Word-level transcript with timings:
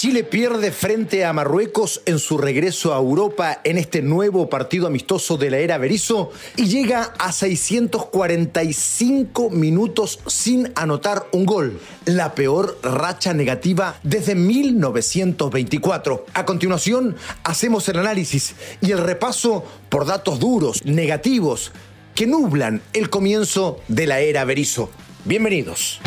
Chile 0.00 0.24
pierde 0.24 0.72
frente 0.72 1.26
a 1.26 1.34
Marruecos 1.34 2.00
en 2.06 2.18
su 2.18 2.38
regreso 2.38 2.94
a 2.94 2.96
Europa 2.96 3.60
en 3.64 3.76
este 3.76 4.00
nuevo 4.00 4.48
partido 4.48 4.86
amistoso 4.86 5.36
de 5.36 5.50
la 5.50 5.58
era 5.58 5.76
Berizzo 5.76 6.30
y 6.56 6.68
llega 6.68 7.12
a 7.18 7.32
645 7.32 9.50
minutos 9.50 10.20
sin 10.26 10.72
anotar 10.74 11.26
un 11.32 11.44
gol. 11.44 11.78
La 12.06 12.34
peor 12.34 12.78
racha 12.82 13.34
negativa 13.34 14.00
desde 14.02 14.34
1924. 14.34 16.24
A 16.32 16.46
continuación, 16.46 17.16
hacemos 17.44 17.86
el 17.90 17.98
análisis 17.98 18.54
y 18.80 18.92
el 18.92 19.00
repaso 19.00 19.66
por 19.90 20.06
datos 20.06 20.40
duros, 20.40 20.82
negativos, 20.82 21.72
que 22.14 22.26
nublan 22.26 22.80
el 22.94 23.10
comienzo 23.10 23.80
de 23.88 24.06
la 24.06 24.20
era 24.20 24.46
Berizzo. 24.46 24.88
Bienvenidos. 25.24 26.00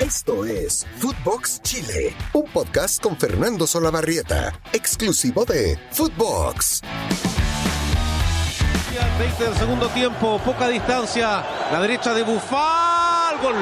Esto 0.00 0.44
es 0.44 0.86
Footbox 0.98 1.60
Chile, 1.62 2.14
un 2.32 2.44
podcast 2.44 3.02
con 3.02 3.16
Fernando 3.16 3.66
Solabarrieta, 3.66 4.52
exclusivo 4.72 5.44
de 5.44 5.76
Footbox. 5.90 6.80
20 9.18 9.44
del 9.44 9.54
segundo 9.54 9.88
tiempo, 9.88 10.40
poca 10.44 10.68
distancia, 10.68 11.44
la 11.72 11.80
derecha 11.80 12.14
de 12.14 12.22
Bufal, 12.22 13.38
gol. 13.42 13.54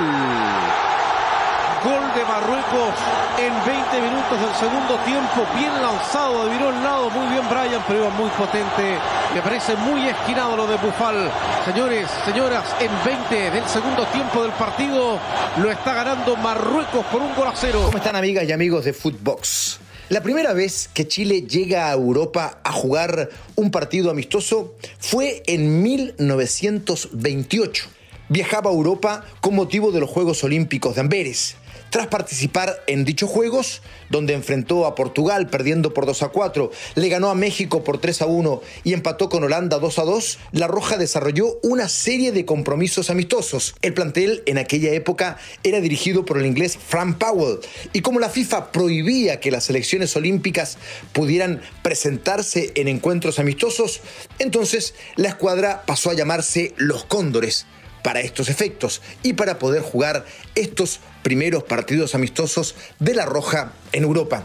Gol 1.82 2.14
de 2.14 2.24
Marruecos 2.24 2.94
en 3.38 3.52
20 3.64 4.00
minutos 4.00 4.40
del 4.40 4.54
segundo 4.54 4.96
tiempo. 5.04 5.46
Bien 5.56 5.72
lanzado, 5.80 6.42
adivinó 6.42 6.68
el 6.68 6.82
lado. 6.82 7.10
Muy 7.10 7.32
bien 7.32 7.48
Brian, 7.48 7.82
pero 7.88 8.00
iba 8.00 8.10
muy 8.10 8.28
potente. 8.30 8.98
Me 9.34 9.40
parece 9.40 9.74
muy 9.76 10.06
esquinado 10.06 10.56
lo 10.56 10.66
de 10.66 10.76
Bufal. 10.76 11.30
Señores, 11.64 12.06
señoras, 12.26 12.64
en 12.80 12.90
20 13.04 13.50
del 13.50 13.66
segundo 13.66 14.04
tiempo 14.08 14.42
del 14.42 14.52
partido 14.52 15.18
lo 15.56 15.70
está 15.70 15.94
ganando 15.94 16.36
Marruecos 16.36 17.04
por 17.06 17.22
un 17.22 17.34
gol 17.34 17.48
a 17.48 17.52
cero. 17.54 17.80
¿Cómo 17.86 17.96
están 17.96 18.16
amigas 18.16 18.44
y 18.46 18.52
amigos 18.52 18.84
de 18.84 18.92
Footbox? 18.92 19.80
La 20.10 20.22
primera 20.22 20.52
vez 20.52 20.90
que 20.92 21.08
Chile 21.08 21.42
llega 21.42 21.88
a 21.88 21.92
Europa 21.92 22.60
a 22.62 22.72
jugar 22.72 23.30
un 23.54 23.70
partido 23.70 24.10
amistoso 24.10 24.74
fue 24.98 25.42
en 25.46 25.82
1928. 25.82 27.86
Viajaba 28.28 28.70
a 28.70 28.74
Europa 28.74 29.24
con 29.40 29.54
motivo 29.54 29.92
de 29.92 30.00
los 30.00 30.10
Juegos 30.10 30.44
Olímpicos 30.44 30.96
de 30.96 31.00
Amberes. 31.00 31.56
Tras 31.90 32.06
participar 32.06 32.84
en 32.86 33.04
dichos 33.04 33.28
juegos, 33.28 33.82
donde 34.10 34.34
enfrentó 34.34 34.86
a 34.86 34.94
Portugal 34.94 35.48
perdiendo 35.48 35.92
por 35.92 36.06
2 36.06 36.22
a 36.22 36.28
4, 36.28 36.70
le 36.94 37.08
ganó 37.08 37.30
a 37.30 37.34
México 37.34 37.82
por 37.82 37.98
3 37.98 38.22
a 38.22 38.26
1 38.26 38.62
y 38.84 38.92
empató 38.92 39.28
con 39.28 39.42
Holanda 39.42 39.80
2 39.80 39.98
a 39.98 40.04
2, 40.04 40.38
La 40.52 40.68
Roja 40.68 40.98
desarrolló 40.98 41.58
una 41.64 41.88
serie 41.88 42.30
de 42.30 42.44
compromisos 42.44 43.10
amistosos. 43.10 43.74
El 43.82 43.92
plantel 43.92 44.44
en 44.46 44.58
aquella 44.58 44.92
época 44.92 45.38
era 45.64 45.80
dirigido 45.80 46.24
por 46.24 46.38
el 46.38 46.46
inglés 46.46 46.78
Frank 46.78 47.18
Powell 47.18 47.58
y 47.92 48.02
como 48.02 48.20
la 48.20 48.30
FIFA 48.30 48.70
prohibía 48.70 49.40
que 49.40 49.50
las 49.50 49.64
selecciones 49.64 50.14
olímpicas 50.14 50.78
pudieran 51.12 51.60
presentarse 51.82 52.70
en 52.76 52.86
encuentros 52.86 53.40
amistosos, 53.40 54.00
entonces 54.38 54.94
la 55.16 55.30
escuadra 55.30 55.82
pasó 55.86 56.10
a 56.10 56.14
llamarse 56.14 56.72
Los 56.76 57.04
Cóndores 57.04 57.66
para 58.02 58.20
estos 58.20 58.48
efectos 58.48 59.02
y 59.22 59.34
para 59.34 59.58
poder 59.58 59.82
jugar 59.82 60.24
estos 60.54 61.00
primeros 61.22 61.64
partidos 61.64 62.14
amistosos 62.14 62.74
de 62.98 63.14
La 63.14 63.26
Roja 63.26 63.72
en 63.92 64.04
Europa. 64.04 64.44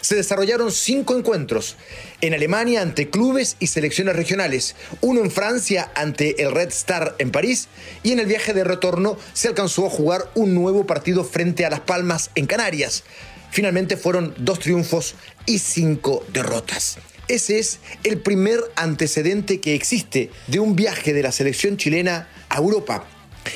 Se 0.00 0.14
desarrollaron 0.14 0.72
cinco 0.72 1.16
encuentros, 1.16 1.76
en 2.20 2.34
Alemania 2.34 2.82
ante 2.82 3.10
clubes 3.10 3.56
y 3.58 3.66
selecciones 3.66 4.16
regionales, 4.16 4.76
uno 5.00 5.20
en 5.20 5.30
Francia 5.30 5.90
ante 5.94 6.42
el 6.42 6.52
Red 6.52 6.68
Star 6.68 7.14
en 7.18 7.30
París 7.30 7.68
y 8.02 8.12
en 8.12 8.20
el 8.20 8.26
viaje 8.26 8.54
de 8.54 8.64
retorno 8.64 9.18
se 9.32 9.48
alcanzó 9.48 9.86
a 9.86 9.90
jugar 9.90 10.30
un 10.34 10.54
nuevo 10.54 10.86
partido 10.86 11.24
frente 11.24 11.64
a 11.66 11.70
Las 11.70 11.80
Palmas 11.80 12.30
en 12.34 12.46
Canarias. 12.46 13.04
Finalmente 13.50 13.96
fueron 13.96 14.34
dos 14.38 14.60
triunfos 14.60 15.14
y 15.46 15.58
cinco 15.58 16.24
derrotas. 16.32 16.98
Ese 17.28 17.58
es 17.58 17.78
el 18.02 18.18
primer 18.18 18.60
antecedente 18.76 19.60
que 19.60 19.74
existe 19.74 20.30
de 20.48 20.58
un 20.58 20.74
viaje 20.74 21.12
de 21.12 21.22
la 21.22 21.32
selección 21.32 21.76
chilena 21.76 22.28
Europa. 22.58 23.04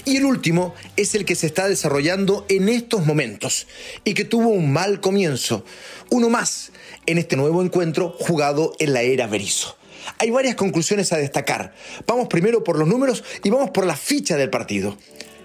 Y 0.04 0.16
el 0.16 0.24
último 0.24 0.74
es 0.96 1.14
el 1.14 1.24
que 1.24 1.36
se 1.36 1.46
está 1.46 1.68
desarrollando 1.68 2.44
en 2.48 2.68
estos 2.68 3.06
momentos 3.06 3.66
y 4.04 4.14
que 4.14 4.24
tuvo 4.24 4.48
un 4.48 4.72
mal 4.72 5.00
comienzo. 5.00 5.64
Uno 6.10 6.28
más 6.28 6.72
en 7.06 7.18
este 7.18 7.36
nuevo 7.36 7.62
encuentro 7.62 8.14
jugado 8.18 8.72
en 8.78 8.92
la 8.92 9.02
era 9.02 9.26
Berizzo. 9.26 9.76
Hay 10.18 10.30
varias 10.30 10.54
conclusiones 10.54 11.12
a 11.12 11.18
destacar. 11.18 11.74
Vamos 12.06 12.28
primero 12.28 12.64
por 12.64 12.78
los 12.78 12.88
números 12.88 13.24
y 13.42 13.50
vamos 13.50 13.70
por 13.70 13.86
la 13.86 13.96
ficha 13.96 14.36
del 14.36 14.50
partido. 14.50 14.96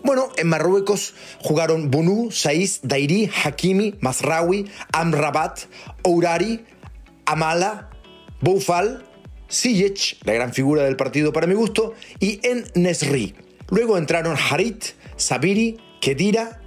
Bueno, 0.04 0.30
en 0.38 0.48
Marruecos 0.48 1.14
jugaron 1.40 1.92
Bunu, 1.92 2.32
Saiz, 2.32 2.80
Dairi, 2.82 3.30
Hakimi, 3.44 3.96
Masraoui, 4.02 4.70
Amrabat, 4.92 5.62
Ourari, 6.04 6.66
Amala, 7.26 7.90
Boufal, 8.42 9.06
Sijic, 9.52 10.18
la 10.24 10.34
gran 10.34 10.54
figura 10.54 10.84
del 10.84 10.96
partido 10.96 11.34
para 11.34 11.46
mi 11.46 11.54
gusto, 11.54 11.94
y 12.20 12.40
En 12.44 12.66
Nesri. 12.74 13.36
Luego 13.70 13.98
entraron 13.98 14.38
Harit, 14.38 14.86
Sabiri, 15.18 15.78
Kedira, 16.00 16.62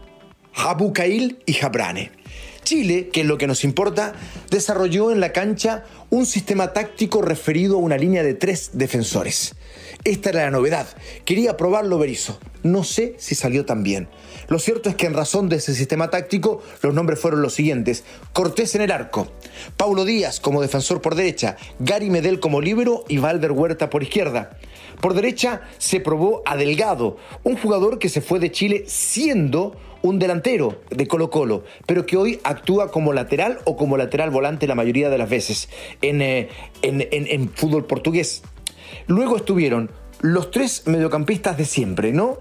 Kail 0.94 1.38
y 1.46 1.54
Jabrane. 1.54 2.12
Chile, 2.62 3.08
que 3.12 3.22
es 3.22 3.26
lo 3.26 3.38
que 3.38 3.46
nos 3.46 3.64
importa, 3.64 4.14
desarrolló 4.50 5.10
en 5.10 5.20
la 5.20 5.32
cancha 5.32 5.84
un 6.10 6.26
sistema 6.26 6.72
táctico 6.72 7.22
referido 7.22 7.76
a 7.76 7.80
una 7.80 7.96
línea 7.96 8.22
de 8.22 8.34
tres 8.34 8.70
defensores. 8.72 9.54
Esta 10.04 10.28
era 10.28 10.42
la 10.44 10.50
novedad. 10.50 10.86
Quería 11.24 11.56
probarlo 11.56 11.98
Berizzo. 11.98 12.38
No 12.62 12.84
sé 12.84 13.14
si 13.16 13.34
salió 13.34 13.64
tan 13.64 13.82
bien. 13.82 14.06
Lo 14.48 14.58
cierto 14.58 14.90
es 14.90 14.96
que 14.96 15.06
en 15.06 15.14
razón 15.14 15.48
de 15.48 15.56
ese 15.56 15.74
sistema 15.74 16.10
táctico, 16.10 16.62
los 16.82 16.92
nombres 16.92 17.18
fueron 17.18 17.40
los 17.40 17.54
siguientes. 17.54 18.04
Cortés 18.34 18.74
en 18.74 18.82
el 18.82 18.92
arco, 18.92 19.28
Paulo 19.78 20.04
Díaz 20.04 20.40
como 20.40 20.60
defensor 20.60 21.00
por 21.00 21.14
derecha, 21.14 21.56
Gary 21.78 22.10
Medel 22.10 22.38
como 22.38 22.60
líbero 22.60 23.06
y 23.08 23.16
Valder 23.16 23.52
Huerta 23.52 23.88
por 23.88 24.02
izquierda. 24.02 24.58
Por 25.00 25.14
derecha 25.14 25.62
se 25.78 26.00
probó 26.00 26.42
a 26.44 26.56
Delgado, 26.56 27.16
un 27.42 27.56
jugador 27.56 27.98
que 27.98 28.10
se 28.10 28.20
fue 28.20 28.40
de 28.40 28.52
Chile 28.52 28.84
siendo 28.86 29.74
un 30.02 30.18
delantero 30.18 30.82
de 30.90 31.08
Colo 31.08 31.30
Colo, 31.30 31.64
pero 31.86 32.04
que 32.04 32.18
hoy 32.18 32.40
actúa 32.44 32.90
como 32.90 33.14
lateral 33.14 33.60
o 33.64 33.78
como 33.78 33.96
lateral 33.96 34.28
volante 34.30 34.66
la 34.66 34.74
mayoría 34.74 35.08
de 35.08 35.16
las 35.16 35.30
veces 35.30 35.70
en, 36.02 36.20
eh, 36.20 36.50
en 36.82 37.48
fútbol 37.48 37.86
portugués. 37.86 38.42
Luego 39.06 39.36
estuvieron 39.36 39.90
los 40.20 40.50
tres 40.50 40.86
mediocampistas 40.86 41.56
de 41.56 41.64
siempre, 41.64 42.12
¿no? 42.12 42.38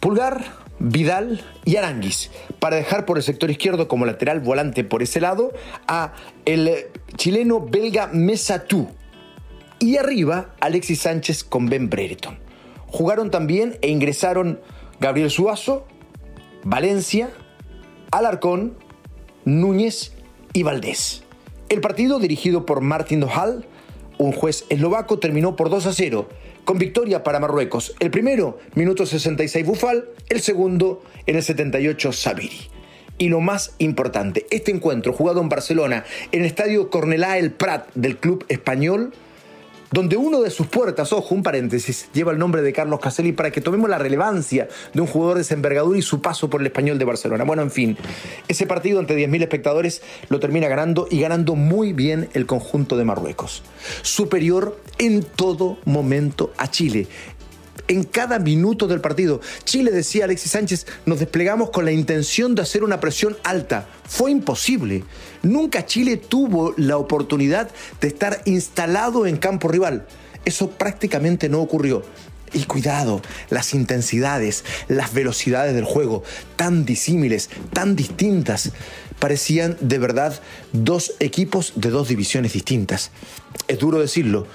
Pulgar, 0.00 0.44
Vidal 0.78 1.42
y 1.64 1.76
Aranguis, 1.76 2.30
para 2.58 2.76
dejar 2.76 3.06
por 3.06 3.16
el 3.16 3.22
sector 3.22 3.50
izquierdo 3.50 3.88
como 3.88 4.06
lateral 4.06 4.40
volante 4.40 4.84
por 4.84 5.02
ese 5.02 5.20
lado 5.20 5.52
a 5.86 6.14
el 6.44 6.86
chileno 7.16 7.60
belga 7.60 8.08
Mesatú. 8.12 8.88
Y 9.78 9.96
arriba 9.96 10.54
Alexis 10.60 11.02
Sánchez 11.02 11.44
con 11.44 11.66
Ben 11.66 11.90
Brereton. 11.90 12.38
Jugaron 12.86 13.30
también 13.30 13.78
e 13.82 13.88
ingresaron 13.88 14.60
Gabriel 15.00 15.30
Suazo, 15.30 15.86
Valencia, 16.64 17.30
Alarcón, 18.10 18.76
Núñez 19.44 20.12
y 20.52 20.62
Valdés. 20.62 21.24
El 21.68 21.80
partido 21.80 22.18
dirigido 22.18 22.66
por 22.66 22.80
Martin 22.80 23.20
Dohal 23.20 23.66
un 24.18 24.32
juez 24.32 24.64
eslovaco 24.68 25.18
terminó 25.18 25.56
por 25.56 25.70
2 25.70 25.86
a 25.86 25.92
0, 25.92 26.28
con 26.64 26.78
victoria 26.78 27.22
para 27.22 27.40
Marruecos. 27.40 27.94
El 28.00 28.10
primero, 28.10 28.58
minuto 28.74 29.06
66 29.06 29.66
Bufal, 29.66 30.08
el 30.28 30.40
segundo, 30.40 31.02
en 31.26 31.36
el 31.36 31.42
78 31.42 32.12
Sabiri. 32.12 32.68
Y 33.16 33.28
lo 33.28 33.40
más 33.40 33.74
importante, 33.78 34.46
este 34.50 34.72
encuentro 34.72 35.12
jugado 35.12 35.40
en 35.40 35.48
Barcelona, 35.48 36.04
en 36.32 36.40
el 36.40 36.46
estadio 36.46 36.90
Cornelá 36.90 37.38
El 37.38 37.52
Prat 37.52 37.88
del 37.94 38.18
club 38.18 38.44
español, 38.48 39.12
donde 39.90 40.16
uno 40.16 40.40
de 40.40 40.50
sus 40.50 40.66
puertas, 40.66 41.12
ojo, 41.12 41.34
un 41.34 41.42
paréntesis, 41.42 42.08
lleva 42.12 42.32
el 42.32 42.38
nombre 42.38 42.62
de 42.62 42.72
Carlos 42.72 43.00
Caselli 43.00 43.32
para 43.32 43.50
que 43.50 43.60
tomemos 43.60 43.88
la 43.88 43.98
relevancia 43.98 44.68
de 44.92 45.00
un 45.00 45.06
jugador 45.06 45.36
de 45.36 45.42
esa 45.42 45.54
envergadura 45.54 45.98
y 45.98 46.02
su 46.02 46.20
paso 46.20 46.50
por 46.50 46.60
el 46.60 46.66
español 46.66 46.98
de 46.98 47.04
Barcelona. 47.04 47.44
Bueno, 47.44 47.62
en 47.62 47.70
fin, 47.70 47.96
ese 48.48 48.66
partido 48.66 48.98
ante 48.98 49.16
10.000 49.16 49.42
espectadores 49.42 50.02
lo 50.28 50.40
termina 50.40 50.68
ganando 50.68 51.06
y 51.10 51.20
ganando 51.20 51.54
muy 51.54 51.92
bien 51.92 52.28
el 52.34 52.46
conjunto 52.46 52.96
de 52.96 53.04
Marruecos. 53.04 53.62
Superior 54.02 54.80
en 54.98 55.22
todo 55.22 55.78
momento 55.84 56.52
a 56.56 56.70
Chile 56.70 57.08
en 57.88 58.04
cada 58.04 58.38
minuto 58.38 58.86
del 58.86 59.00
partido. 59.00 59.40
Chile, 59.64 59.90
decía 59.90 60.24
Alexis 60.24 60.52
Sánchez, 60.52 60.86
nos 61.06 61.18
desplegamos 61.18 61.70
con 61.70 61.84
la 61.84 61.92
intención 61.92 62.54
de 62.54 62.62
hacer 62.62 62.84
una 62.84 63.00
presión 63.00 63.36
alta. 63.44 63.86
Fue 64.08 64.30
imposible. 64.30 65.04
Nunca 65.44 65.86
Chile 65.86 66.16
tuvo 66.16 66.74
la 66.76 66.96
oportunidad 66.96 67.70
de 68.00 68.08
estar 68.08 68.42
instalado 68.46 69.26
en 69.26 69.36
campo 69.36 69.68
rival. 69.68 70.06
Eso 70.44 70.70
prácticamente 70.70 71.48
no 71.48 71.60
ocurrió. 71.60 72.02
Y 72.52 72.64
cuidado, 72.64 73.20
las 73.50 73.74
intensidades, 73.74 74.64
las 74.86 75.12
velocidades 75.12 75.74
del 75.74 75.84
juego, 75.84 76.22
tan 76.56 76.84
disímiles, 76.84 77.50
tan 77.72 77.96
distintas, 77.96 78.70
parecían 79.18 79.76
de 79.80 79.98
verdad 79.98 80.40
dos 80.72 81.14
equipos 81.18 81.72
de 81.74 81.90
dos 81.90 82.08
divisiones 82.08 82.52
distintas. 82.52 83.10
Es 83.66 83.78
duro 83.78 83.98
decirlo, 83.98 84.46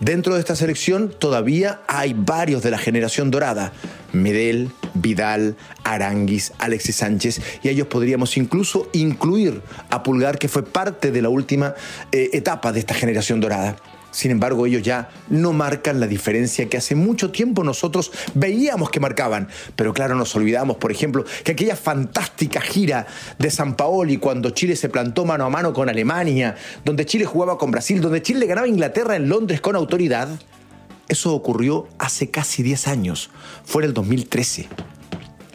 Dentro 0.00 0.32
de 0.32 0.40
esta 0.40 0.56
selección 0.56 1.14
todavía 1.16 1.82
hay 1.86 2.14
varios 2.16 2.62
de 2.62 2.70
la 2.70 2.78
generación 2.78 3.30
dorada. 3.30 3.72
Medel, 4.12 4.70
Vidal, 4.94 5.56
Aranguis, 5.84 6.52
Alexis 6.58 6.96
Sánchez 6.96 7.40
y 7.62 7.68
ellos 7.68 7.86
podríamos 7.86 8.38
incluso 8.38 8.88
incluir 8.92 9.60
a 9.90 10.02
Pulgar 10.02 10.38
que 10.38 10.48
fue 10.48 10.64
parte 10.64 11.12
de 11.12 11.20
la 11.20 11.28
última 11.28 11.74
eh, 12.12 12.30
etapa 12.32 12.72
de 12.72 12.80
esta 12.80 12.94
generación 12.94 13.40
dorada. 13.40 13.76
Sin 14.10 14.30
embargo, 14.30 14.66
ellos 14.66 14.82
ya 14.82 15.08
no 15.28 15.52
marcan 15.52 16.00
la 16.00 16.06
diferencia 16.06 16.68
que 16.68 16.76
hace 16.76 16.94
mucho 16.94 17.30
tiempo 17.30 17.64
nosotros 17.64 18.10
veíamos 18.34 18.90
que 18.90 19.00
marcaban. 19.00 19.48
Pero 19.76 19.92
claro, 19.92 20.14
nos 20.14 20.34
olvidamos, 20.34 20.76
por 20.76 20.90
ejemplo, 20.90 21.24
que 21.44 21.52
aquella 21.52 21.76
fantástica 21.76 22.60
gira 22.60 23.06
de 23.38 23.50
San 23.50 23.76
Paoli 23.76 24.16
cuando 24.16 24.50
Chile 24.50 24.76
se 24.76 24.88
plantó 24.88 25.24
mano 25.24 25.44
a 25.44 25.50
mano 25.50 25.72
con 25.72 25.88
Alemania, 25.88 26.56
donde 26.84 27.06
Chile 27.06 27.24
jugaba 27.24 27.58
con 27.58 27.70
Brasil, 27.70 28.00
donde 28.00 28.22
Chile 28.22 28.40
le 28.40 28.46
ganaba 28.46 28.66
a 28.66 28.70
Inglaterra 28.70 29.16
en 29.16 29.28
Londres 29.28 29.60
con 29.60 29.76
autoridad, 29.76 30.28
eso 31.08 31.34
ocurrió 31.34 31.88
hace 31.98 32.30
casi 32.30 32.62
10 32.62 32.88
años, 32.88 33.30
fue 33.64 33.82
en 33.82 33.88
el 33.88 33.94
2013. 33.94 34.68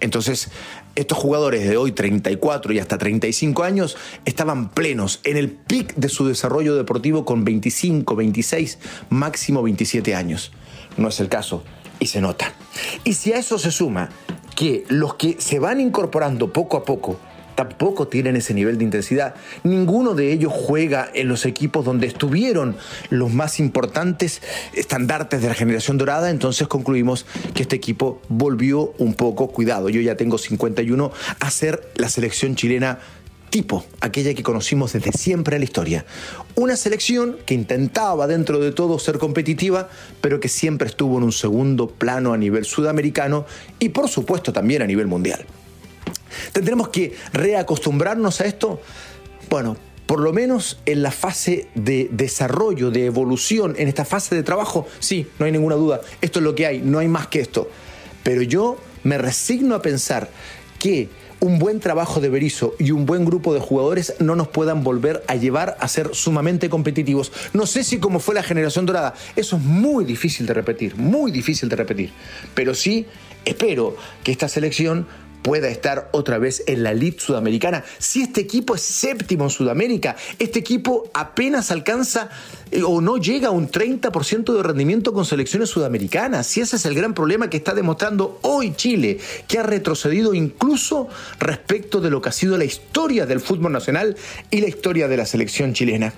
Entonces, 0.01 0.50
estos 0.95 1.18
jugadores 1.18 1.68
de 1.68 1.77
hoy, 1.77 1.92
34 1.92 2.74
y 2.74 2.80
hasta 2.80 2.97
35 2.97 3.63
años, 3.63 3.97
estaban 4.25 4.69
plenos, 4.69 5.21
en 5.24 5.38
el 5.38 5.50
pic 5.50 5.95
de 5.95 6.09
su 6.09 6.27
desarrollo 6.27 6.75
deportivo 6.75 7.25
con 7.25 7.44
25, 7.45 8.15
26, 8.15 8.80
máximo 9.09 9.63
27 9.63 10.15
años. 10.15 10.51
No 10.97 11.07
es 11.07 11.19
el 11.19 11.30
caso 11.30 11.63
y 12.00 12.07
se 12.07 12.21
nota. 12.21 12.53
Y 13.03 13.13
si 13.13 13.33
a 13.33 13.38
eso 13.38 13.57
se 13.57 13.71
suma 13.71 14.09
que 14.56 14.86
los 14.89 15.15
que 15.15 15.38
se 15.39 15.59
van 15.59 15.80
incorporando 15.80 16.51
poco 16.51 16.77
a 16.77 16.83
poco, 16.83 17.19
tampoco 17.55 18.07
tienen 18.07 18.35
ese 18.35 18.53
nivel 18.53 18.77
de 18.77 18.83
intensidad. 18.83 19.35
Ninguno 19.63 20.13
de 20.13 20.31
ellos 20.31 20.53
juega 20.53 21.09
en 21.13 21.27
los 21.27 21.45
equipos 21.45 21.85
donde 21.85 22.07
estuvieron 22.07 22.75
los 23.09 23.33
más 23.33 23.59
importantes 23.59 24.41
estandartes 24.73 25.41
de 25.41 25.47
la 25.47 25.53
generación 25.53 25.97
dorada, 25.97 26.29
entonces 26.29 26.67
concluimos 26.67 27.25
que 27.53 27.63
este 27.63 27.75
equipo 27.75 28.21
volvió 28.29 28.93
un 28.97 29.13
poco, 29.13 29.47
cuidado, 29.47 29.89
yo 29.89 30.01
ya 30.01 30.15
tengo 30.15 30.37
51, 30.37 31.11
a 31.39 31.51
ser 31.51 31.89
la 31.95 32.09
selección 32.09 32.55
chilena 32.55 32.99
tipo, 33.55 33.85
aquella 34.01 34.33
que 34.33 34.43
conocimos 34.43 34.91
desde 34.91 35.13
siempre 35.13 35.55
en 35.55 35.61
la 35.61 35.63
historia. 35.63 36.05
Una 36.55 36.75
selección 36.75 37.37
que 37.45 37.53
intentaba 37.53 38.27
dentro 38.27 38.59
de 38.59 38.73
todo 38.73 38.99
ser 38.99 39.17
competitiva, 39.17 39.87
pero 40.19 40.41
que 40.41 40.49
siempre 40.49 40.89
estuvo 40.89 41.17
en 41.17 41.23
un 41.23 41.31
segundo 41.31 41.87
plano 41.87 42.33
a 42.33 42.37
nivel 42.37 42.65
sudamericano 42.65 43.45
y 43.79 43.89
por 43.89 44.09
supuesto 44.09 44.51
también 44.51 44.81
a 44.81 44.87
nivel 44.87 45.07
mundial. 45.07 45.45
¿Tendremos 46.51 46.89
que 46.89 47.16
reacostumbrarnos 47.33 48.42
a 48.42 48.45
esto? 48.45 48.81
Bueno, 49.50 49.77
por 50.06 50.19
lo 50.19 50.33
menos 50.33 50.80
en 50.86 51.01
la 51.01 51.12
fase 51.12 51.68
de 51.75 52.10
desarrollo, 52.12 52.92
de 52.92 53.06
evolución, 53.06 53.75
en 53.77 53.88
esta 53.88 54.06
fase 54.06 54.36
de 54.36 54.44
trabajo, 54.44 54.88
sí, 55.00 55.27
no 55.39 55.45
hay 55.45 55.51
ninguna 55.51 55.75
duda, 55.75 56.01
esto 56.22 56.39
es 56.39 56.44
lo 56.44 56.56
que 56.56 56.66
hay, 56.66 56.80
no 56.80 57.00
hay 57.00 57.07
más 57.07 57.27
que 57.27 57.39
esto. 57.39 57.69
Pero 58.24 58.42
yo 58.42 58.77
me 59.04 59.18
resigno 59.18 59.75
a 59.75 59.81
pensar 59.81 60.30
que 60.80 61.10
un 61.39 61.60
buen 61.60 61.80
trabajo 61.80 62.22
de 62.22 62.30
Berizzo 62.30 62.75
y 62.80 62.92
un 62.92 63.06
buen 63.06 63.25
grupo 63.25 63.54
de 63.54 63.60
jugadores 63.60 64.16
no 64.19 64.36
nos 64.36 64.48
puedan 64.48 64.83
volver 64.83 65.24
a 65.27 65.36
llevar 65.36 65.77
a 65.80 65.88
ser 65.88 66.16
sumamente 66.16 66.69
competitivos. 66.69 67.31
No 67.54 67.66
sé 67.66 67.83
si 67.83 68.00
como 68.00 68.19
fue 68.19 68.36
la 68.36 68.44
generación 68.44 68.86
dorada, 68.86 69.13
eso 69.36 69.57
es 69.57 69.62
muy 69.62 70.06
difícil 70.06 70.45
de 70.45 70.54
repetir, 70.54 70.95
muy 70.95 71.31
difícil 71.31 71.69
de 71.69 71.75
repetir, 71.75 72.12
pero 72.54 72.74
sí 72.74 73.06
espero 73.44 73.95
que 74.24 74.31
esta 74.31 74.48
selección 74.48 75.07
pueda 75.45 75.69
estar 75.69 76.09
otra 76.12 76.39
vez 76.39 76.63
en 76.65 76.81
la 76.81 76.89
elite 76.89 77.19
sudamericana. 77.19 77.83
Si 78.00 78.24
este 78.24 78.42
equipo 78.42 78.74
es 78.74 78.81
séptimo 78.81 79.44
en 79.44 79.51
Sudamérica, 79.51 80.15
este 80.39 80.57
equipo 80.57 81.12
apenas 81.13 81.69
alcanza 81.69 82.31
eh, 82.71 82.81
o 82.83 83.00
no 83.00 83.18
llega 83.18 83.50
a 83.50 83.51
un 83.51 83.69
30% 83.69 84.56
de 84.56 84.63
rendimiento 84.63 85.13
con 85.13 85.24
selecciones 85.24 85.69
sudamericanas. 85.69 86.47
Si 86.47 86.62
ese 86.62 86.77
es 86.77 86.86
el 86.88 86.95
gran 86.95 87.13
problema 87.13 87.47
que 87.47 87.57
está 87.57 87.75
demostrando 87.75 88.39
hoy 88.42 88.74
Chile, 88.75 89.19
que 89.47 89.59
ha 89.59 89.63
retrocedido 89.63 90.33
incluso 90.33 91.09
respecto 91.39 92.01
de 92.01 92.09
lo 92.09 92.24
que 92.24 92.30
ha 92.30 92.31
sido 92.31 92.57
la 92.57 92.65
historia 92.65 93.27
del 93.27 93.39
fútbol 93.39 93.71
nacional 93.71 94.18
y 94.50 94.62
la 94.62 94.68
historia 94.68 95.07
de 95.07 95.18
la 95.18 95.27
selección 95.27 95.74
chilena. 95.75 96.12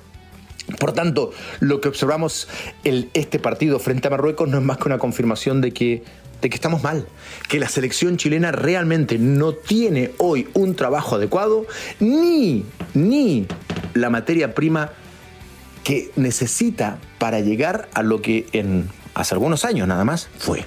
Por 0.79 0.93
tanto, 0.93 1.31
lo 1.59 1.81
que 1.81 1.89
observamos 1.89 2.47
en 2.85 3.09
este 3.13 3.39
partido 3.39 3.77
frente 3.79 4.07
a 4.07 4.11
Marruecos 4.11 4.47
no 4.47 4.57
es 4.57 4.63
más 4.63 4.77
que 4.77 4.85
una 4.85 4.97
confirmación 4.97 5.59
de 5.59 5.73
que 5.73 6.03
de 6.41 6.49
que 6.49 6.55
estamos 6.55 6.83
mal, 6.83 7.07
que 7.49 7.59
la 7.59 7.69
selección 7.69 8.17
chilena 8.17 8.51
realmente 8.51 9.17
no 9.17 9.53
tiene 9.53 10.11
hoy 10.17 10.47
un 10.53 10.75
trabajo 10.75 11.15
adecuado, 11.15 11.65
ni, 11.99 12.65
ni 12.93 13.47
la 13.93 14.09
materia 14.09 14.53
prima 14.53 14.91
que 15.83 16.11
necesita 16.15 16.99
para 17.17 17.39
llegar 17.39 17.87
a 17.93 18.03
lo 18.03 18.21
que 18.21 18.45
hace 19.13 19.33
algunos 19.33 19.65
años 19.65 19.87
nada 19.87 20.03
más 20.03 20.29
fue. 20.37 20.65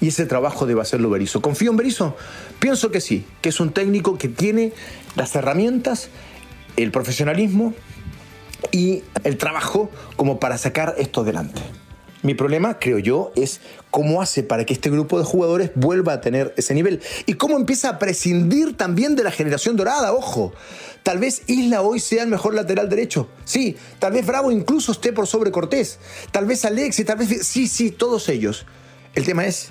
Y 0.00 0.08
ese 0.08 0.26
trabajo 0.26 0.66
debe 0.66 0.80
hacerlo 0.80 1.10
Berizzo. 1.10 1.40
¿Confío 1.42 1.70
en 1.70 1.76
Berizzo? 1.76 2.16
Pienso 2.58 2.90
que 2.90 3.00
sí, 3.00 3.24
que 3.40 3.48
es 3.48 3.60
un 3.60 3.72
técnico 3.72 4.16
que 4.16 4.28
tiene 4.28 4.72
las 5.16 5.34
herramientas, 5.34 6.08
el 6.76 6.92
profesionalismo 6.92 7.74
y 8.70 9.02
el 9.24 9.36
trabajo 9.38 9.90
como 10.16 10.38
para 10.38 10.58
sacar 10.58 10.94
esto 10.98 11.22
adelante. 11.22 11.60
Mi 12.22 12.34
problema, 12.34 12.78
creo 12.80 12.98
yo, 12.98 13.32
es 13.36 13.60
cómo 13.92 14.20
hace 14.20 14.42
para 14.42 14.64
que 14.64 14.72
este 14.72 14.90
grupo 14.90 15.18
de 15.18 15.24
jugadores 15.24 15.70
vuelva 15.76 16.14
a 16.14 16.20
tener 16.20 16.52
ese 16.56 16.74
nivel 16.74 17.00
y 17.26 17.34
cómo 17.34 17.56
empieza 17.56 17.90
a 17.90 17.98
prescindir 17.98 18.76
también 18.76 19.14
de 19.14 19.22
la 19.22 19.30
generación 19.30 19.76
dorada, 19.76 20.12
ojo. 20.12 20.52
Tal 21.04 21.18
vez 21.18 21.42
Isla 21.46 21.80
hoy 21.80 22.00
sea 22.00 22.24
el 22.24 22.28
mejor 22.28 22.54
lateral 22.54 22.88
derecho. 22.88 23.28
Sí, 23.44 23.76
tal 24.00 24.12
vez 24.12 24.26
Bravo 24.26 24.50
incluso 24.50 24.90
esté 24.92 25.12
por 25.12 25.28
sobre 25.28 25.52
Cortés. 25.52 26.00
Tal 26.32 26.44
vez 26.44 26.64
Alexis, 26.64 27.06
tal 27.06 27.18
vez... 27.18 27.46
Sí, 27.46 27.68
sí, 27.68 27.92
todos 27.92 28.28
ellos. 28.28 28.66
El 29.14 29.24
tema 29.24 29.46
es, 29.46 29.70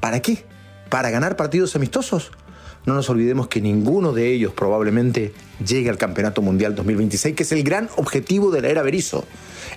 ¿para 0.00 0.20
qué? 0.20 0.44
¿Para 0.88 1.10
ganar 1.10 1.36
partidos 1.36 1.76
amistosos? 1.76 2.32
No 2.86 2.94
nos 2.94 3.08
olvidemos 3.10 3.48
que 3.48 3.60
ninguno 3.60 4.12
de 4.12 4.32
ellos 4.32 4.54
probablemente 4.54 5.32
llegue 5.64 5.90
al 5.90 5.98
Campeonato 5.98 6.42
Mundial 6.42 6.74
2026, 6.74 7.36
que 7.36 7.42
es 7.42 7.52
el 7.52 7.62
gran 7.62 7.88
objetivo 7.96 8.50
de 8.50 8.62
la 8.62 8.68
era 8.68 8.82
Berizzo. 8.82 9.24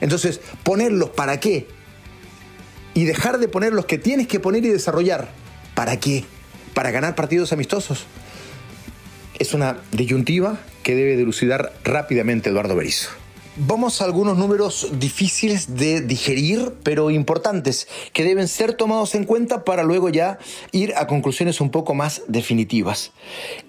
Entonces, 0.01 0.39
ponerlos 0.63 1.09
para 1.09 1.39
qué? 1.39 1.67
Y 2.95 3.03
dejar 3.03 3.37
de 3.37 3.47
poner 3.47 3.73
los 3.73 3.85
que 3.85 3.99
tienes 3.99 4.27
que 4.27 4.39
poner 4.39 4.65
y 4.65 4.69
desarrollar. 4.69 5.29
¿Para 5.75 5.99
qué? 5.99 6.25
¿Para 6.73 6.89
ganar 6.89 7.13
partidos 7.13 7.53
amistosos? 7.53 8.07
Es 9.37 9.53
una 9.53 9.77
disyuntiva 9.91 10.57
que 10.81 10.95
debe 10.95 11.17
dilucidar 11.17 11.73
rápidamente 11.83 12.49
Eduardo 12.49 12.75
Berizzo. 12.75 13.09
Vamos 13.57 14.01
a 14.01 14.05
algunos 14.05 14.37
números 14.37 14.89
difíciles 14.99 15.77
de 15.77 16.01
digerir, 16.01 16.73
pero 16.83 17.09
importantes, 17.09 17.87
que 18.11 18.23
deben 18.23 18.47
ser 18.47 18.73
tomados 18.73 19.15
en 19.15 19.23
cuenta 19.23 19.63
para 19.63 19.83
luego 19.83 20.09
ya 20.09 20.39
ir 20.73 20.93
a 20.97 21.07
conclusiones 21.07 21.61
un 21.61 21.71
poco 21.71 21.93
más 21.93 22.23
definitivas. 22.27 23.11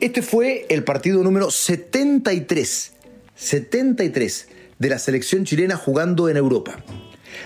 Este 0.00 0.22
fue 0.22 0.66
el 0.70 0.82
partido 0.82 1.22
número 1.22 1.50
73, 1.50 2.92
73 3.36 4.48
de 4.78 4.88
la 4.88 4.98
selección 4.98 5.44
chilena 5.44 5.76
jugando 5.76 6.28
en 6.28 6.36
Europa. 6.36 6.78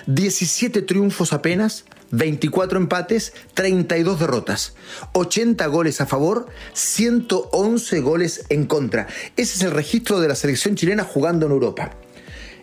17 0.06 0.82
triunfos 0.82 1.32
apenas, 1.32 1.84
24 2.10 2.78
empates, 2.78 3.32
32 3.54 4.20
derrotas, 4.20 4.74
80 5.12 5.66
goles 5.66 6.00
a 6.00 6.06
favor, 6.06 6.46
111 6.72 8.00
goles 8.00 8.44
en 8.48 8.66
contra. 8.66 9.06
Ese 9.36 9.56
es 9.56 9.62
el 9.62 9.70
registro 9.70 10.20
de 10.20 10.28
la 10.28 10.34
selección 10.34 10.74
chilena 10.74 11.04
jugando 11.04 11.46
en 11.46 11.52
Europa. 11.52 11.92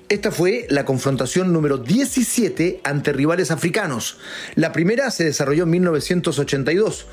Esta 0.10 0.32
fue 0.32 0.68
la 0.70 0.86
confrontación 0.86 1.52
número 1.52 1.78
17 1.78 2.80
ante 2.84 3.12
rivales 3.12 3.52
africanos. 3.52 4.18
La 4.56 4.72
primera 4.72 5.12
se 5.12 5.26
desarrolló 5.26 5.64
en 5.64 5.72
1982, 5.72 7.08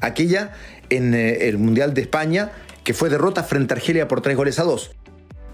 aquella 0.00 0.52
en 0.90 1.14
eh, 1.14 1.48
el 1.48 1.58
Mundial 1.58 1.94
de 1.94 2.00
España, 2.00 2.50
que 2.82 2.92
fue 2.92 3.08
derrota 3.08 3.44
frente 3.44 3.74
a 3.74 3.76
Argelia 3.76 4.08
por 4.08 4.20
3 4.20 4.36
goles 4.36 4.58
a 4.58 4.64
2. 4.64 4.90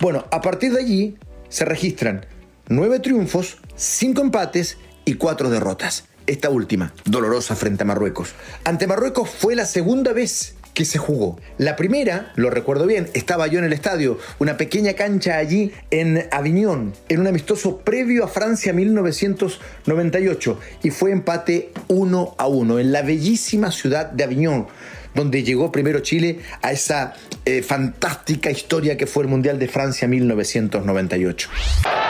Bueno, 0.01 0.25
a 0.31 0.41
partir 0.41 0.73
de 0.73 0.81
allí 0.81 1.17
se 1.51 1.67
registran 1.67 2.25
9 2.69 3.01
triunfos, 3.01 3.59
5 3.77 4.23
empates 4.23 4.79
y 5.05 5.15
4 5.15 5.51
derrotas. 5.51 6.05
Esta 6.27 6.49
última, 6.49 6.95
dolorosa 7.05 7.55
frente 7.55 7.83
a 7.83 7.87
Marruecos. 7.87 8.35
Ante 8.65 8.87
Marruecos 8.87 9.29
fue 9.29 9.55
la 9.55 9.67
segunda 9.67 10.15
vez 10.15 10.55
que 10.73 10.87
se 10.87 10.99
jugó. 10.99 11.39
La 11.59 11.77
primera, 11.77 12.33
lo 12.37 12.49
recuerdo 12.49 12.87
bien, 12.87 13.09
estaba 13.13 13.47
yo 13.47 13.59
en 13.59 13.67
el 13.67 13.75
estadio, 13.75 14.19
una 14.39 14.57
pequeña 14.57 14.95
cancha 14.95 15.37
allí 15.37 15.73
en 15.91 16.27
Aviñón, 16.33 16.95
en 17.11 17.21
un 17.21 17.27
amistoso 17.27 17.79
previo 17.79 18.25
a 18.25 18.29
Francia 18.29 18.73
1998, 18.73 20.59
y 20.83 20.91
fue 20.91 21.13
empate 21.13 21.73
1 21.89 22.35
a 22.39 22.47
1 22.49 22.79
en 22.79 22.93
la 22.93 23.03
bellísima 23.03 23.71
ciudad 23.71 24.07
de 24.11 24.25
Aviñón 24.25 24.67
donde 25.15 25.45
llegó 25.45 25.71
primero 25.71 26.01
Chile 26.01 26.41
a 26.61 26.73
esa 26.73 27.15
eh, 27.45 27.63
fantástica 27.63 28.51
historia 28.51 28.97
que 28.97 29.07
fue 29.07 29.23
el 29.23 29.29
Mundial 29.29 29.61
de 29.61 29.69
Francia 29.69 30.09
1998. 30.09 31.49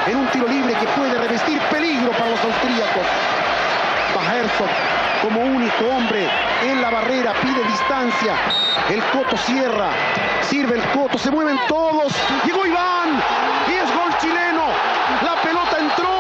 En 0.07 0.17
un 0.17 0.27
tiro 0.29 0.47
libre 0.47 0.75
que 0.75 0.87
puede 0.89 1.19
revestir 1.19 1.59
peligro 1.71 2.11
para 2.13 2.31
los 2.31 2.41
austríacos. 2.45 3.07
Bajerson 4.15 4.69
como 5.23 5.41
único 5.41 5.85
hombre 5.87 6.29
en 6.63 6.83
la 6.83 6.91
barrera 6.91 7.33
pide 7.41 7.65
distancia. 7.65 8.35
El 8.91 9.03
Coto 9.05 9.37
cierra, 9.39 9.89
sirve 10.43 10.77
el 10.77 10.83
Coto, 10.91 11.17
se 11.17 11.31
mueven 11.31 11.59
todos. 11.69 12.13
Llegó 12.45 12.67
Iván 12.67 13.23
y 13.69 13.73
es 13.73 13.95
gol 13.95 14.19
chileno. 14.21 14.65
La 15.23 15.41
pelota 15.43 15.79
entró. 15.79 16.15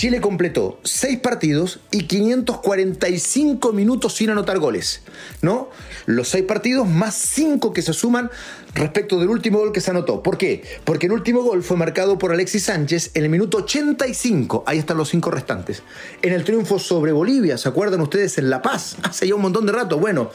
Chile 0.00 0.22
completó 0.22 0.80
6 0.82 1.18
partidos 1.18 1.80
y 1.90 2.04
545 2.04 3.74
minutos 3.74 4.14
sin 4.14 4.30
anotar 4.30 4.58
goles, 4.58 5.02
¿no? 5.42 5.68
Los 6.06 6.28
6 6.28 6.44
partidos 6.44 6.88
más 6.88 7.14
5 7.14 7.74
que 7.74 7.82
se 7.82 7.92
suman 7.92 8.30
respecto 8.74 9.20
del 9.20 9.28
último 9.28 9.58
gol 9.58 9.72
que 9.72 9.82
se 9.82 9.90
anotó. 9.90 10.22
¿Por 10.22 10.38
qué? 10.38 10.64
Porque 10.84 11.04
el 11.04 11.12
último 11.12 11.42
gol 11.42 11.62
fue 11.62 11.76
marcado 11.76 12.16
por 12.16 12.32
Alexis 12.32 12.62
Sánchez 12.62 13.10
en 13.12 13.24
el 13.24 13.28
minuto 13.28 13.58
85. 13.58 14.64
Ahí 14.66 14.78
están 14.78 14.96
los 14.96 15.10
5 15.10 15.30
restantes. 15.32 15.82
En 16.22 16.32
el 16.32 16.44
triunfo 16.44 16.78
sobre 16.78 17.12
Bolivia, 17.12 17.58
¿se 17.58 17.68
acuerdan 17.68 18.00
ustedes? 18.00 18.38
En 18.38 18.48
La 18.48 18.62
Paz, 18.62 18.96
hace 19.02 19.28
ya 19.28 19.34
un 19.34 19.42
montón 19.42 19.66
de 19.66 19.72
rato. 19.72 19.98
Bueno, 19.98 20.30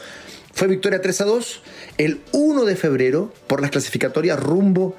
fue 0.52 0.68
victoria 0.68 1.02
3 1.02 1.22
a 1.22 1.24
2 1.24 1.62
el 1.98 2.20
1 2.30 2.66
de 2.66 2.76
febrero 2.76 3.34
por 3.48 3.60
las 3.60 3.72
clasificatorias 3.72 4.40
rumbo 4.40 4.94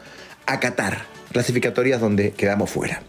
a 0.46 0.60
Qatar. 0.60 1.06
Clasificatorias 1.32 2.02
donde 2.02 2.32
quedamos 2.32 2.70
fuera. 2.70 3.02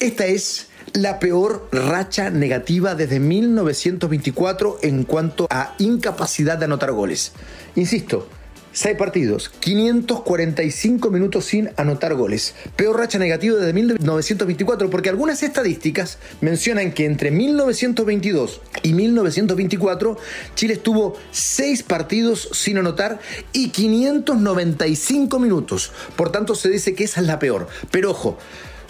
Esta 0.00 0.26
es 0.26 0.68
la 0.94 1.18
peor 1.18 1.68
racha 1.72 2.30
negativa 2.30 2.94
desde 2.94 3.20
1924 3.20 4.78
en 4.82 5.04
cuanto 5.04 5.46
a 5.50 5.74
incapacidad 5.78 6.58
de 6.58 6.66
anotar 6.66 6.92
goles. 6.92 7.32
Insisto, 7.76 8.28
6 8.72 8.96
partidos, 8.96 9.48
545 9.48 11.10
minutos 11.10 11.46
sin 11.46 11.70
anotar 11.76 12.14
goles. 12.14 12.54
Peor 12.76 12.98
racha 12.98 13.18
negativa 13.18 13.56
desde 13.56 13.72
1924 13.72 14.90
porque 14.90 15.08
algunas 15.08 15.42
estadísticas 15.42 16.18
mencionan 16.40 16.92
que 16.92 17.06
entre 17.06 17.30
1922 17.30 18.60
y 18.82 18.92
1924 18.92 20.18
Chile 20.54 20.74
estuvo 20.74 21.16
6 21.32 21.82
partidos 21.82 22.50
sin 22.52 22.78
anotar 22.78 23.18
y 23.52 23.70
595 23.70 25.38
minutos. 25.38 25.90
Por 26.14 26.30
tanto 26.30 26.54
se 26.54 26.68
dice 26.68 26.94
que 26.94 27.04
esa 27.04 27.20
es 27.20 27.26
la 27.26 27.38
peor. 27.38 27.66
Pero 27.90 28.12
ojo, 28.12 28.38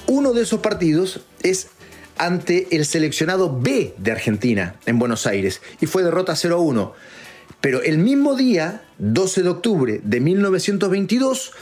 uno 0.06 0.32
de 0.32 0.42
esos 0.42 0.60
partidos 0.60 1.20
es 1.42 1.68
ante 2.18 2.68
el 2.76 2.84
seleccionado 2.84 3.58
B 3.60 3.94
de 3.98 4.12
Argentina 4.12 4.76
en 4.86 4.98
Buenos 4.98 5.26
Aires 5.26 5.60
y 5.80 5.86
fue 5.86 6.02
derrota 6.02 6.36
0 6.36 6.56
a 6.56 6.58
1. 6.60 6.92
Pero 7.60 7.82
el 7.82 7.98
mismo 7.98 8.36
día, 8.36 8.82
12 8.98 9.42
de 9.42 9.48
octubre 9.48 10.00
de 10.02 10.20
1922, 10.20 11.52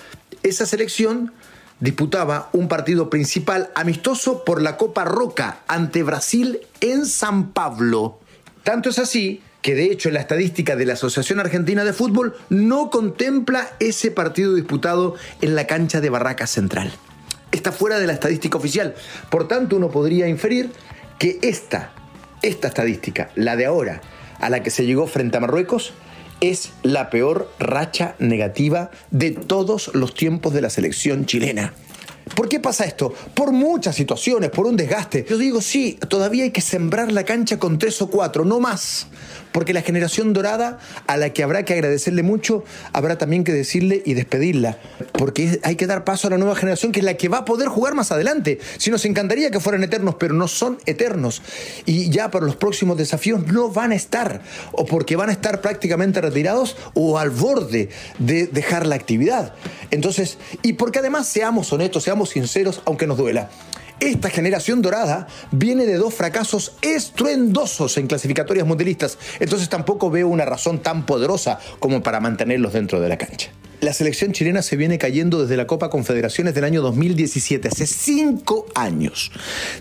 esa 0.42 0.66
selección 0.66 1.32
disputaba 1.80 2.48
un 2.52 2.68
partido 2.68 3.10
principal 3.10 3.70
amistoso 3.74 4.44
por 4.44 4.62
la 4.62 4.76
Copa 4.76 5.04
Roca 5.04 5.60
ante 5.68 6.02
Brasil 6.02 6.60
en 6.80 7.06
San 7.06 7.52
Pablo. 7.52 8.18
Tanto 8.62 8.90
es 8.90 8.98
así 8.98 9.42
que 9.62 9.74
de 9.74 9.90
hecho 9.90 10.10
la 10.10 10.20
estadística 10.20 10.76
de 10.76 10.86
la 10.86 10.92
Asociación 10.94 11.40
Argentina 11.40 11.84
de 11.84 11.92
Fútbol 11.92 12.36
no 12.50 12.90
contempla 12.90 13.70
ese 13.80 14.10
partido 14.10 14.54
disputado 14.54 15.16
en 15.40 15.54
la 15.54 15.66
cancha 15.66 16.00
de 16.00 16.10
Barraca 16.10 16.46
Central. 16.46 16.92
Está 17.52 17.72
fuera 17.72 17.98
de 17.98 18.06
la 18.06 18.12
estadística 18.12 18.58
oficial. 18.58 18.94
Por 19.30 19.48
tanto, 19.48 19.76
uno 19.76 19.90
podría 19.90 20.28
inferir 20.28 20.70
que 21.18 21.38
esta, 21.42 21.92
esta 22.42 22.68
estadística, 22.68 23.30
la 23.34 23.56
de 23.56 23.66
ahora, 23.66 24.00
a 24.40 24.50
la 24.50 24.62
que 24.62 24.70
se 24.70 24.84
llegó 24.84 25.06
frente 25.06 25.36
a 25.36 25.40
Marruecos 25.40 25.92
es 26.40 26.72
la 26.82 27.08
peor 27.08 27.50
racha 27.58 28.14
negativa 28.18 28.90
de 29.10 29.30
todos 29.30 29.90
los 29.94 30.14
tiempos 30.14 30.52
de 30.52 30.60
la 30.60 30.70
selección 30.70 31.24
chilena. 31.24 31.72
¿Por 32.34 32.48
qué 32.48 32.60
pasa 32.60 32.84
esto? 32.84 33.14
Por 33.34 33.52
muchas 33.52 33.94
situaciones, 33.94 34.50
por 34.50 34.66
un 34.66 34.76
desgaste. 34.76 35.24
Yo 35.28 35.38
digo, 35.38 35.62
sí, 35.62 35.98
todavía 36.08 36.44
hay 36.44 36.50
que 36.50 36.60
sembrar 36.60 37.12
la 37.12 37.24
cancha 37.24 37.58
con 37.58 37.78
tres 37.78 38.02
o 38.02 38.08
cuatro, 38.08 38.44
no 38.44 38.60
más 38.60 39.06
porque 39.56 39.72
la 39.72 39.80
generación 39.80 40.34
dorada, 40.34 40.78
a 41.06 41.16
la 41.16 41.32
que 41.32 41.42
habrá 41.42 41.64
que 41.64 41.72
agradecerle 41.72 42.22
mucho, 42.22 42.62
habrá 42.92 43.16
también 43.16 43.42
que 43.42 43.54
decirle 43.54 44.02
y 44.04 44.12
despedirla, 44.12 44.76
porque 45.12 45.60
hay 45.62 45.76
que 45.76 45.86
dar 45.86 46.04
paso 46.04 46.26
a 46.26 46.30
la 46.30 46.36
nueva 46.36 46.54
generación, 46.56 46.92
que 46.92 46.98
es 46.98 47.06
la 47.06 47.14
que 47.14 47.30
va 47.30 47.38
a 47.38 47.44
poder 47.46 47.68
jugar 47.68 47.94
más 47.94 48.12
adelante. 48.12 48.58
Si 48.76 48.90
nos 48.90 49.06
encantaría 49.06 49.50
que 49.50 49.58
fueran 49.58 49.82
eternos, 49.82 50.16
pero 50.16 50.34
no 50.34 50.46
son 50.46 50.76
eternos. 50.84 51.40
Y 51.86 52.10
ya 52.10 52.30
para 52.30 52.44
los 52.44 52.56
próximos 52.56 52.98
desafíos 52.98 53.46
no 53.46 53.70
van 53.70 53.92
a 53.92 53.94
estar, 53.94 54.42
o 54.72 54.84
porque 54.84 55.16
van 55.16 55.30
a 55.30 55.32
estar 55.32 55.62
prácticamente 55.62 56.20
retirados 56.20 56.76
o 56.92 57.18
al 57.18 57.30
borde 57.30 57.88
de 58.18 58.48
dejar 58.48 58.86
la 58.86 58.96
actividad. 58.96 59.54
Entonces, 59.90 60.36
y 60.60 60.74
porque 60.74 60.98
además 60.98 61.28
seamos 61.28 61.72
honestos, 61.72 62.02
seamos 62.02 62.28
sinceros, 62.28 62.82
aunque 62.84 63.06
nos 63.06 63.16
duela. 63.16 63.48
Esta 64.00 64.28
generación 64.28 64.82
dorada 64.82 65.26
viene 65.52 65.86
de 65.86 65.96
dos 65.96 66.12
fracasos 66.12 66.74
estruendosos 66.82 67.96
en 67.96 68.06
clasificatorias 68.06 68.66
mundialistas, 68.66 69.16
entonces 69.40 69.70
tampoco 69.70 70.10
veo 70.10 70.28
una 70.28 70.44
razón 70.44 70.80
tan 70.80 71.06
poderosa 71.06 71.58
como 71.78 72.02
para 72.02 72.20
mantenerlos 72.20 72.74
dentro 72.74 73.00
de 73.00 73.08
la 73.08 73.16
cancha. 73.16 73.50
La 73.80 73.94
selección 73.94 74.32
chilena 74.32 74.62
se 74.62 74.76
viene 74.76 74.98
cayendo 74.98 75.40
desde 75.40 75.56
la 75.56 75.66
Copa 75.66 75.88
Confederaciones 75.88 76.54
del 76.54 76.64
año 76.64 76.82
2017, 76.82 77.68
hace 77.68 77.86
cinco 77.86 78.66
años. 78.74 79.30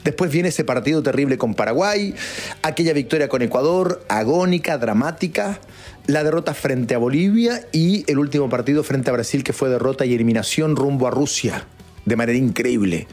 Después 0.04 0.32
viene 0.32 0.50
ese 0.50 0.64
partido 0.64 1.04
terrible 1.04 1.38
con 1.38 1.54
Paraguay, 1.54 2.14
aquella 2.62 2.94
victoria 2.94 3.28
con 3.28 3.42
Ecuador, 3.42 4.06
agónica, 4.08 4.78
dramática, 4.78 5.60
la 6.08 6.24
derrota 6.24 6.54
frente 6.54 6.96
a 6.96 7.00
Bolivia 7.00 7.68
y 7.74 8.10
el 8.10 8.20
último 8.20 8.50
partido 8.50 8.84
frente 8.84 9.10
a 9.10 9.14
Brasil 9.14 9.44
que 9.44 9.54
fue 9.54 9.70
derrota 9.70 10.06
y 10.06 10.14
eliminación 10.14 10.76
rumbo 10.76 11.08
a 11.08 11.12
Rusia, 11.12 11.66
de 12.06 12.16
manera 12.16 12.38
increíble. 12.38 13.08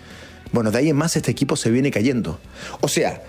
Bueno, 0.52 0.70
de 0.70 0.78
ahí 0.78 0.90
en 0.90 0.96
más 0.96 1.16
este 1.16 1.30
equipo 1.30 1.56
se 1.56 1.70
viene 1.70 1.90
cayendo. 1.90 2.38
O 2.80 2.88
sea, 2.88 3.22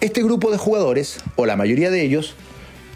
este 0.00 0.22
grupo 0.22 0.50
de 0.50 0.58
jugadores, 0.58 1.18
o 1.36 1.46
la 1.46 1.56
mayoría 1.56 1.90
de 1.90 2.02
ellos, 2.02 2.34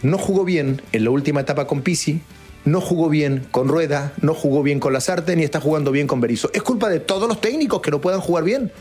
no 0.03 0.19
jugó 0.19 0.45
bien 0.45 0.83
en 0.93 1.05
la 1.05 1.11
última 1.11 1.41
etapa 1.41 1.67
con 1.67 1.83
Pisi, 1.83 2.21
no 2.65 2.81
jugó 2.81 3.09
bien 3.09 3.47
con 3.51 3.69
Rueda, 3.69 4.13
no 4.21 4.35
jugó 4.35 4.63
bien 4.63 4.81
con 4.81 4.93
Lazarte, 4.93 5.37
ni 5.37 5.45
está 5.45 5.61
jugando 5.61 5.93
bien 5.93 6.07
con 6.07 6.21
Berizzo. 6.21 6.51
¿Es 6.53 6.63
culpa 6.63 6.89
de 6.89 7.01
todos 7.01 7.29
los 7.29 7.41
técnicos 7.41 7.81
que 7.81 7.91
no 7.91 8.01
puedan 8.01 8.21
jugar 8.21 8.45
bien? 8.45 8.73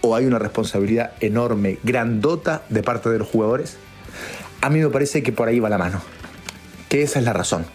¿O 0.00 0.14
hay 0.14 0.26
una 0.26 0.38
responsabilidad 0.38 1.12
enorme, 1.20 1.78
grandota 1.82 2.62
de 2.68 2.82
parte 2.82 3.10
de 3.10 3.18
los 3.18 3.28
jugadores? 3.28 3.76
A 4.60 4.70
mí 4.70 4.80
me 4.80 4.88
parece 4.88 5.22
que 5.22 5.32
por 5.32 5.48
ahí 5.48 5.58
va 5.58 5.68
la 5.68 5.78
mano. 5.78 6.00
Que 6.88 7.02
esa 7.02 7.18
es 7.18 7.24
la 7.24 7.32
razón. 7.32 7.66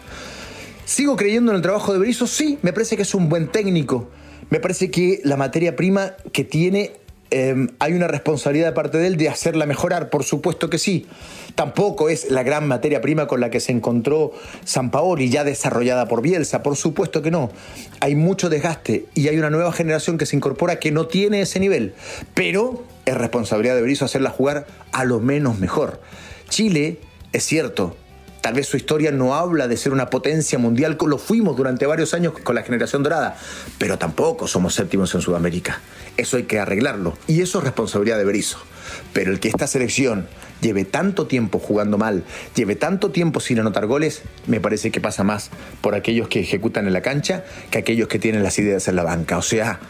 ¿Sigo 0.86 1.16
creyendo 1.16 1.52
en 1.52 1.56
el 1.56 1.62
trabajo 1.62 1.92
de 1.92 1.98
Berizzo? 1.98 2.26
Sí, 2.26 2.58
me 2.62 2.72
parece 2.72 2.96
que 2.96 3.02
es 3.02 3.14
un 3.14 3.28
buen 3.28 3.48
técnico 3.48 4.08
me 4.50 4.60
parece 4.60 4.90
que 4.90 5.20
la 5.24 5.36
materia 5.36 5.76
prima 5.76 6.14
que 6.32 6.44
tiene 6.44 6.92
em, 7.30 7.68
hay 7.78 7.92
una 7.94 8.06
responsabilidad 8.06 8.66
de 8.66 8.72
parte 8.72 8.98
de 8.98 9.06
él 9.06 9.16
de 9.16 9.28
hacerla 9.28 9.66
mejorar, 9.66 10.10
por 10.10 10.24
supuesto 10.24 10.70
que 10.70 10.78
sí. 10.78 11.06
Tampoco 11.54 12.08
es 12.08 12.30
la 12.30 12.42
gran 12.42 12.66
materia 12.66 13.00
prima 13.00 13.26
con 13.26 13.40
la 13.40 13.50
que 13.50 13.60
se 13.60 13.72
encontró 13.72 14.32
San 14.64 14.90
Paoli, 14.90 15.28
ya 15.30 15.44
desarrollada 15.44 16.06
por 16.08 16.20
Bielsa, 16.20 16.62
por 16.62 16.76
supuesto 16.76 17.22
que 17.22 17.30
no. 17.30 17.50
Hay 18.00 18.14
mucho 18.14 18.48
desgaste 18.48 19.06
y 19.14 19.28
hay 19.28 19.38
una 19.38 19.50
nueva 19.50 19.72
generación 19.72 20.18
que 20.18 20.26
se 20.26 20.36
incorpora 20.36 20.78
que 20.78 20.90
no 20.90 21.06
tiene 21.06 21.40
ese 21.40 21.60
nivel, 21.60 21.94
pero 22.34 22.84
es 23.06 23.16
responsabilidad 23.16 23.74
de 23.74 23.82
Berizzo 23.82 24.04
hacerla 24.04 24.30
jugar 24.30 24.66
a 24.92 25.04
lo 25.04 25.20
menos 25.20 25.58
mejor. 25.58 26.00
Chile, 26.48 26.98
es 27.32 27.44
cierto, 27.44 27.96
Tal 28.44 28.52
vez 28.52 28.66
su 28.66 28.76
historia 28.76 29.10
no 29.10 29.34
habla 29.34 29.68
de 29.68 29.78
ser 29.78 29.94
una 29.94 30.10
potencia 30.10 30.58
mundial, 30.58 30.98
lo 31.00 31.16
fuimos 31.16 31.56
durante 31.56 31.86
varios 31.86 32.12
años 32.12 32.34
con 32.40 32.54
la 32.54 32.62
generación 32.62 33.02
dorada, 33.02 33.38
pero 33.78 33.96
tampoco 33.96 34.46
somos 34.46 34.74
séptimos 34.74 35.14
en 35.14 35.22
Sudamérica. 35.22 35.80
Eso 36.18 36.36
hay 36.36 36.42
que 36.42 36.58
arreglarlo 36.58 37.16
y 37.26 37.40
eso 37.40 37.56
es 37.56 37.64
responsabilidad 37.64 38.18
de 38.18 38.26
Berizzo. 38.26 38.58
Pero 39.14 39.32
el 39.32 39.40
que 39.40 39.48
esta 39.48 39.66
selección 39.66 40.28
lleve 40.60 40.84
tanto 40.84 41.26
tiempo 41.26 41.58
jugando 41.58 41.96
mal, 41.96 42.22
lleve 42.54 42.76
tanto 42.76 43.10
tiempo 43.10 43.40
sin 43.40 43.60
anotar 43.60 43.86
goles, 43.86 44.20
me 44.46 44.60
parece 44.60 44.90
que 44.90 45.00
pasa 45.00 45.24
más 45.24 45.48
por 45.80 45.94
aquellos 45.94 46.28
que 46.28 46.40
ejecutan 46.40 46.86
en 46.86 46.92
la 46.92 47.00
cancha 47.00 47.46
que 47.70 47.78
aquellos 47.78 48.08
que 48.08 48.18
tienen 48.18 48.42
las 48.42 48.58
ideas 48.58 48.88
en 48.88 48.96
la 48.96 49.04
banca. 49.04 49.38
O 49.38 49.42
sea, 49.42 49.80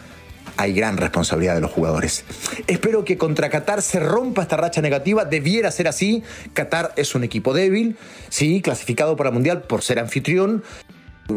hay 0.56 0.72
gran 0.72 0.96
responsabilidad 0.96 1.54
de 1.54 1.60
los 1.60 1.70
jugadores. 1.70 2.24
Espero 2.66 3.04
que 3.04 3.18
contra 3.18 3.50
Qatar 3.50 3.82
se 3.82 4.00
rompa 4.00 4.42
esta 4.42 4.56
racha 4.56 4.80
negativa. 4.80 5.24
Debiera 5.24 5.70
ser 5.70 5.88
así. 5.88 6.22
Qatar 6.52 6.92
es 6.96 7.14
un 7.14 7.24
equipo 7.24 7.52
débil, 7.54 7.96
sí, 8.28 8.60
clasificado 8.62 9.16
para 9.16 9.30
Mundial 9.30 9.62
por 9.62 9.82
ser 9.82 9.98
anfitrión. 9.98 10.62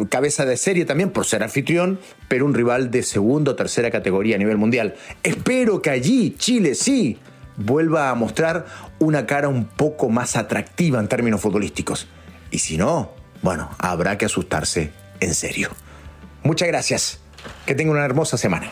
Cabeza 0.09 0.45
de 0.45 0.57
serie 0.57 0.85
también 0.85 1.11
por 1.11 1.25
ser 1.25 1.43
anfitrión, 1.43 1.99
pero 2.27 2.45
un 2.45 2.53
rival 2.53 2.91
de 2.91 3.03
segunda 3.03 3.51
o 3.51 3.55
tercera 3.55 3.89
categoría 3.89 4.35
a 4.35 4.39
nivel 4.39 4.57
mundial. 4.57 4.95
Espero 5.23 5.81
que 5.81 5.89
allí 5.89 6.35
Chile 6.37 6.75
sí 6.75 7.17
vuelva 7.55 8.09
a 8.09 8.15
mostrar 8.15 8.65
una 8.99 9.25
cara 9.25 9.47
un 9.47 9.65
poco 9.65 10.09
más 10.09 10.35
atractiva 10.35 10.99
en 10.99 11.07
términos 11.07 11.39
futbolísticos. 11.39 12.07
Y 12.51 12.59
si 12.59 12.77
no, 12.77 13.13
bueno, 13.41 13.69
habrá 13.79 14.17
que 14.17 14.25
asustarse 14.25 14.91
en 15.21 15.33
serio. 15.33 15.69
Muchas 16.43 16.67
gracias. 16.67 17.19
Que 17.65 17.73
tenga 17.73 17.91
una 17.91 18.03
hermosa 18.03 18.37
semana. 18.37 18.71